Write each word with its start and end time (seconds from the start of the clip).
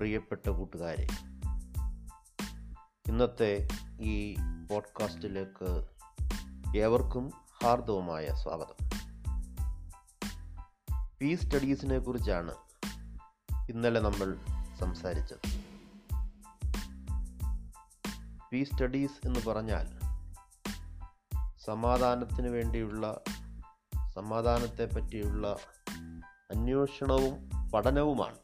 പ്രിയപ്പെട്ട 0.00 0.48
കൂട്ടുകാരെ 0.48 1.06
ഇന്നത്തെ 3.08 3.68
ഈ 4.00 4.34
പോഡ്കാസ്റ്റിലേക്ക് 4.70 5.86
ഏവർക്കും 6.78 7.30
ഹാർദവമായ 7.62 8.26
സ്വാഗതം. 8.42 8.88
പി 11.18 11.34
സ്റ്റഡീസിനെ 11.34 11.98
കുറിച്ചാണ് 11.98 12.54
ഇന്നലെ 13.70 14.00
നമ്മൾ 14.00 14.36
സംസാരിച്ചത്. 14.80 15.40
പി 18.50 18.64
സ്റ്റഡീസ് 18.64 19.26
എന്ന് 19.26 19.40
പറഞ്ഞാൽ 19.46 19.86
സമാധാനത്തിന് 21.66 22.48
വേണ്ടിയുള്ള 22.48 23.20
സമാധാനത്തെ 24.14 24.84
പറ്റിയുള്ള 24.84 25.56
അന്വേഷണവും 26.24 27.50
പഠനവുമാണ്. 27.70 28.36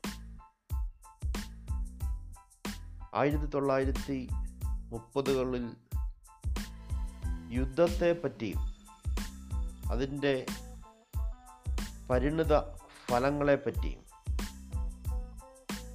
ആയിരത്തി 3.17 3.47
തൊള്ളായിരത്തി 3.47 4.29
മുപ്പതുകളിൽ 4.91 5.67
യുദ്ധത്തെ 7.51 8.13
പറ്റിയും 8.13 8.63
അതിന്റെ 9.93 10.47
പരിണിത 12.11 12.59
ഫലങ്ങളെപ്പറ്റിയും 13.07 14.03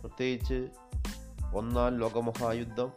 പ്രത്യേകിച്ച് 0.01 0.59
ഒന്നാം 1.55 1.97
ലോകമഹായുദ്ധം 1.97 2.91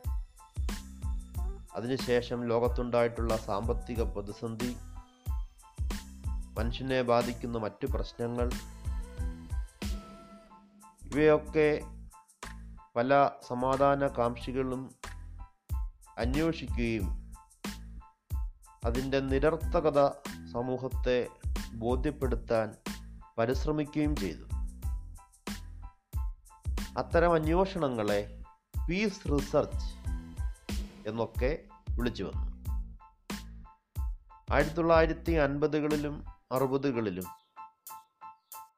അതിനുശേഷം 1.75 2.49
ലോകത്തുണ്ടായിട്ടുള്ള 2.49 3.37
സാമ്പത്തിക 3.37 4.03
പ്രതിസന്ധി 4.03 4.77
മനുഷ്യനെ 6.59 7.03
ബാധിക്കുന്ന 7.03 7.59
മറ്റു 7.59 7.87
പ്രശ്നങ്ങൾ 7.87 8.51
ഇവയൊക്കെ 11.03 11.69
പല 12.97 13.31
സമാധാന 13.49 14.07
കാംക്ഷികളും 14.07 14.95
അന്വേഷിക്കുകയും 16.19 17.33
അതിന്റെ 18.85 19.21
നിരർത്ഥകത 19.21 20.09
സമൂഹത്തെ 20.53 21.29
ബോധ്യപ്പെടുത്താൻ 21.73 22.75
പരിശ്രമിക്കുകയും 23.39 24.17
ചെയ്തു. 24.17 24.45
അത്തരം 26.99 27.33
അന്വേഷണങ്ങളെ 27.33 28.43
പീസ് 28.89 29.21
റിസർച്ച് 29.33 30.09
എന്നൊക്കെ 31.09 31.59
വിളിച്ചു 31.91 32.25
വന്നു. 32.25 32.55
ആയിരത്തി 34.55 34.75
തൊള്ളായിരത്തി 34.75 35.33
അൻപതുകളിലും 35.33 36.25
അറുപതുകളിലും 36.53 37.25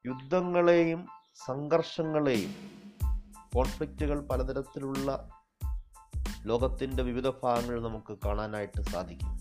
യുദ്ധങ്ങളെയും 0.06 1.06
സംഘർഷങ്ങളെയും 1.46 2.75
കോൺഫ്ലിക്റ്റുകൾ 3.56 4.20
പലതരത്തിലുള്ള 4.20 5.28
ലോകത്തിന്റെ 6.42 7.02
വിവിധ 7.02 7.28
ഭാഗങ്ങളിൽ 7.28 7.82
നമുക്ക് 7.82 8.18
കാണാനായിട്ട് 8.24 8.82
സാധിക്കും. 8.82 9.36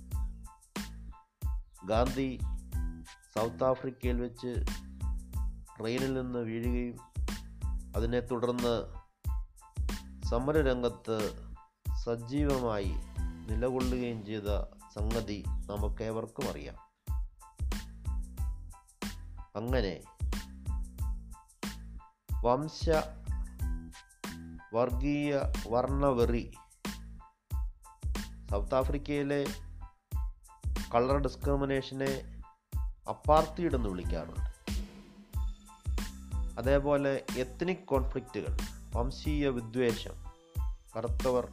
ഗാന്ധി 1.87 2.39
സൗത്ത് 3.35 3.63
ആഫ്രിക്കയിൽ 3.63 4.21
വെച്ച് 4.21 4.65
ട്രെയിനിൽ 5.79 6.13
നിന്ന് 6.13 6.39
വീഴുകയും 6.39 6.95
അതിനെ 7.95 8.19
തുടർന്ന് 8.19 8.93
സമരരംഗത്ത് 10.25 11.47
സജീവമായി 12.05 12.93
നിലകൊള്ളുകയും 13.49 14.25
ചെയ്ത 14.25 14.63
സംഗതി 14.95 15.43
നമുക്കേവർക്കും 15.47 16.49
അറിയാം. 16.49 16.75
അങ്ങനെ 19.55 20.01
വംശ 22.43 22.89
വർഗീയ 24.75 25.39
വർണവെറി. 25.67 26.53
സൗത്ത് 28.51 28.75
ആഫ്രിക്കയിലെ 28.75 29.45
കളർ 30.95 31.17
ഡിസ്ക്രിമിനേഷനെ 31.17 32.43
അപ്പാർത്തിയുടെ 33.09 33.75
എന്ന് 33.75 33.89
വിളിക്കാറുണ്ട്. 33.89 34.49
അതേപോലെ 36.59 37.23
എത്നിക് 37.37 37.77
കോൺഫ്ലിക്റ്റുകൾ 37.77 38.57
വംശീയ 38.95 39.49
വിദ്വേഷം 39.49 40.13
കറുത്തവർ 40.97 41.47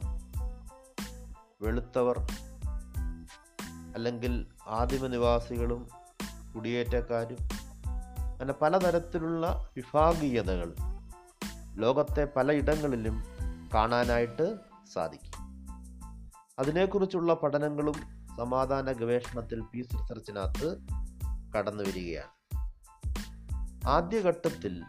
വെളുത്തവർ 1.61 2.19
അല്ലെങ്കിൽ 3.95 4.45
ആദിമ 4.67 5.07
നിവാസികളും 5.07 5.89
കുടിയേറ്റക്കാരും 6.55 7.37
അങ്ങനെ 8.31 8.53
പലതരത്തിലുള്ള 8.53 9.69
വിഭാഗീയതകൾ 9.75 10.75
ലോകത്തെ 11.75 12.27
പലയിടങ്ങളിലും 12.35 13.23
കാണാനായിട്ട് 13.73 14.55
സാധിക്കും. 14.93 15.43
അതിനെക്കുറിച്ചുള്ള 16.59 17.33
പഠനങ്ങളും 17.33 17.93
സമാധാന 18.37 18.91
ഗവേഷണത്തിൽ 18.91 19.61
പീസ് 19.61 19.93
റിസർച്ചിനകത്ത് 19.93 20.77
കടന്നു 21.57 21.83
വരികയാണ്. 21.83 22.33
ആദ്യഘട്ടത്തിൽ 23.87 24.83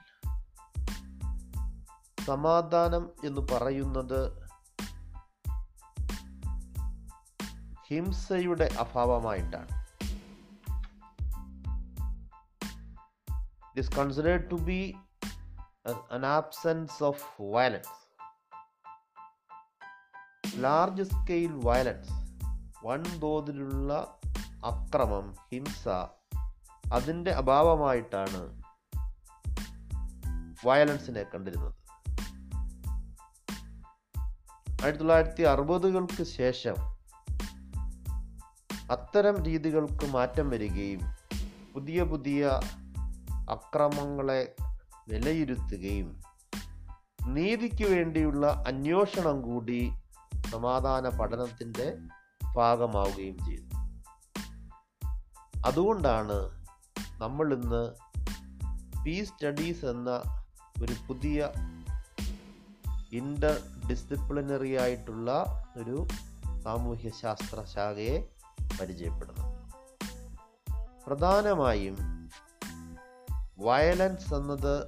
സമാധാനം 2.26 3.10
എന്ന് 3.24 3.40
പറയുന്നത് 3.40 4.44
ഹിംസയുടെ 7.88 8.70
അഭാവമായിട്ടാണ്. 8.78 9.84
Is 13.78 13.92
considered 13.92 14.50
to 14.50 14.54
be 14.54 14.94
an 15.84 16.24
absence 16.24 16.94
of 17.02 17.16
violence. 17.52 17.92
Large 20.58 21.02
scale 21.02 21.52
violence 21.64 22.12
വൻതോതിലുള്ള 22.86 23.92
അക്രമം 24.64 25.26
ഹിംസ 25.52 25.84
അതിന്റെ 26.92 27.30
അഭാവമായിട്ടാണ് 27.30 28.40
വയലൻസിനെ 30.66 31.22
കണ്ടിരുന്നത് 31.22 31.74
ആയിരത്തി 34.82 34.98
തൊള്ളായിരത്തി 34.98 35.42
അറുപതുകൾക്ക് 35.42 36.22
ശേഷം 36.22 36.78
അത്തരം 38.90 39.44
രീതികൾക്ക് 39.44 40.06
മാറ്റം 40.06 40.50
വരികയും 40.50 41.02
പുതിയ 41.74 42.02
പുതിയ 42.02 42.60
അക്രമങ്ങളെ 43.50 44.42
വിലയിരുത്തുകയും 45.08 46.20
നീതിക്ക് 47.26 47.84
വേണ്ടിയുള്ള 47.84 48.64
അന്വേഷണം 48.66 49.42
കൂടി 49.42 49.92
സമാധാന 50.52 51.08
പഠനത്തിന്റെ 51.08 51.96
ഭാഗമാവുകയും 52.54 53.44
ചെയ്തു. 53.44 53.74
അതുകൊണ്ടാണ് 55.66 56.64
നമ്മൾ 57.18 57.54
ഇന്ന് 57.54 57.92
പീസ് 59.04 59.28
സ്റ്റഡീസ് 59.28 59.84
എന്ന 59.84 60.10
ഒരു 60.82 60.94
പുതിയ 61.08 61.50
ഇന്റർ 63.12 63.60
ഡിസിപ്ലിനറി 63.90 64.74
ആയിട്ടുള്ള 64.74 65.44
ഒരു 65.76 66.06
സാമൂഹ്യ 66.64 67.10
ശാസ്ത്ര 67.10 67.64
ശാഖയെ 67.64 68.28
പരിചയപ്പെടുന്നത്. 68.80 69.54
പ്രധാനമായും 71.06 72.13
വയലൻസ് 73.58 74.34
എന്നത് 74.34 74.86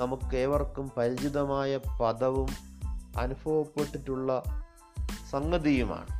നമുക്ക് 0.00 0.36
ഏവർക്കും 0.36 0.90
പരിചിതമായ 0.96 1.76
പദവും 1.76 2.48
അനുഭവപ്പെട്ടിട്ടുള്ള 3.18 4.42
സംഗതിയുമാണ്. 5.30 6.18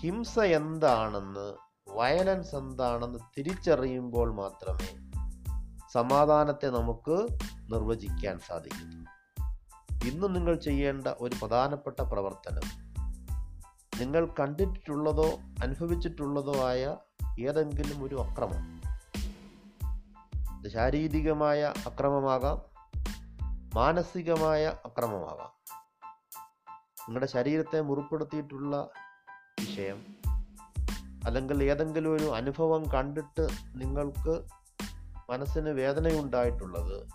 ഹിംസ 0.00 0.38
എന്താണെന്ന് 0.38 1.54
വയലൻസ് 1.88 2.54
എന്താണെന്ന് 2.54 3.18
തിരിച്ചറിയുമ്പോൾ 3.38 4.34
മാത്രമേ 4.34 5.06
സമാധാനത്തെ 5.92 6.66
നമുക്ക് 6.66 7.28
നിർവചിക്കാൻ 7.72 8.38
സാധിക്കൂ. 8.38 8.86
ഇന്ന് 10.08 10.34
നിങ്ങൾ 10.34 10.54
ചെയ്യേണ്ട 10.54 11.06
ഒരു 11.06 11.36
പ്രധാനപ്പെട്ട 11.42 12.00
പ്രവർത്തനം 12.00 12.66
നിങ്ങൾ 14.00 14.28
കണ്ടിട്ടുള്ളതോ 14.40 15.38
അനുഭവിച്ചിട്ടുള്ളതോ 15.62 16.66
ആയ 16.66 16.96
ഏതെങ്കിലും 17.40 18.04
ഒരു 18.04 18.22
അക്രമം. 18.22 18.82
ശാരീരികമായ 20.68 21.62
അക്രമമാകാം 21.62 22.62
മാനസികമായ 23.74 24.64
അക്രമമാകാം. 24.64 25.56
നിങ്ങളുടെ 27.00 27.26
ശരീരത്തെ 27.26 27.80
മുറിപ്പെടുത്തിയിട്ടുള്ള 27.80 28.88
വിഷയം 29.60 30.16
അല്ലെങ്കിൽ 31.26 31.64
ഏതെങ്കിലും 31.64 32.16
ഒരു 32.16 32.24
അനുഭവം 32.24 32.84
കണ്ടിട്ട് 32.94 33.48
നിങ്ങൾക്ക് 33.74 34.46
മനസ്സിന് 35.30 35.68
വേദനയുണ്ടായിട്ടുള്ളത് 35.68 37.08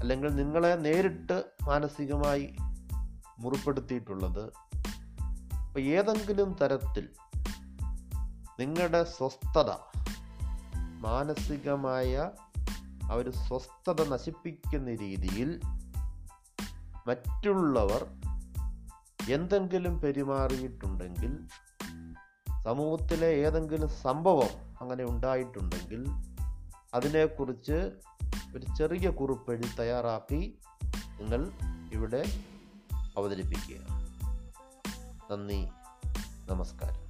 അല്ലെങ്കിൽ 0.00 0.28
നിങ്ങളെ 0.28 0.74
നേരിട്ട് 0.74 1.44
മാനസികമായി 1.62 2.56
മുറിപ്പെടുത്തിയിട്ടുള്ളത് 3.38 4.52
ഏതെങ്കിലും 5.80 6.56
തരത്തിൽ 6.62 7.08
നിങ്ങളുടെ 8.58 9.04
സ്വസ്ഥത 9.04 9.70
മാനസികമായ 10.78 12.30
ആ 13.04 13.14
ഒരു 13.14 13.30
സ്വസ്ഥത 13.30 14.08
നശിപ്പിക്കുന്ന 14.08 14.94
രീതിയിൽ 14.94 15.60
മറ്റുള്ളവർ 17.06 18.06
എന്തെങ്കിലും 19.30 20.00
പെരുമാറിയിട്ടുണ്ടെങ്കിൽ 20.00 21.48
സമൂഹത്തിലെ 22.64 23.34
ഏതെങ്കിലും 23.34 23.88
സംഭവം 23.88 24.50
അങ്ങനെ 24.80 25.04
ഉണ്ടായിട്ടുണ്ടെങ്കിൽ 25.04 26.10
അതിനെക്കുറിച്ച് 26.94 27.92
ഒരു 28.56 28.66
ചെറിയ 28.76 29.10
കുറിപ്പെഴുതി 29.10 29.74
തയ്യാറാക്കി 29.78 30.58
നിങ്ങൾ 31.20 31.50
ഇവിടെ 31.92 32.24
അവതരിപ്പിക്കുക. 33.16 33.76
നന്ദി 35.30 35.68
നമസ്കാരം. 36.48 37.07